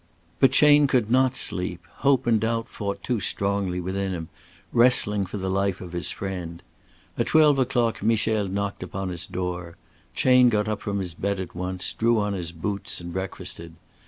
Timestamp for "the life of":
5.37-5.91